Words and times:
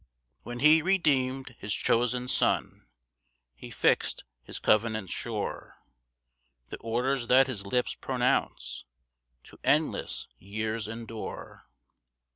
4 0.39 0.49
When 0.49 0.59
he 0.61 0.81
redeem'd 0.81 1.53
his 1.59 1.75
chosen 1.75 2.27
Son, 2.27 2.87
He 3.53 3.69
fix'd 3.69 4.23
his 4.41 4.57
covenant 4.57 5.11
sure: 5.11 5.77
The 6.69 6.77
orders 6.77 7.27
that 7.27 7.45
his 7.45 7.67
lips 7.67 7.93
pronounce 7.93 8.83
To 9.43 9.59
endless 9.63 10.27
years 10.39 10.87
endure. 10.87 11.67